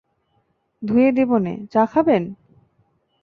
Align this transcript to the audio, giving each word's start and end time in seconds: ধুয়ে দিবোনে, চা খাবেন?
ধুয়ে 0.81 1.09
দিবোনে, 1.11 1.53
চা 1.73 1.83
খাবেন? 1.85 2.23